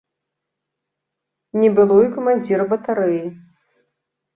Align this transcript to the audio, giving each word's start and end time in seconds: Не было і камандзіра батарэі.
Не 1.65 1.69
было 1.77 1.95
і 2.07 2.11
камандзіра 2.19 2.63
батарэі. 2.77 3.25